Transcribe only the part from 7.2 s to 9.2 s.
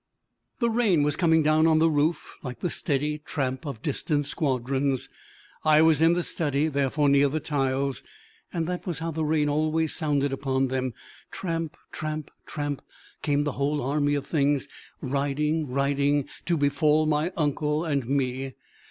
the tiles, and that was how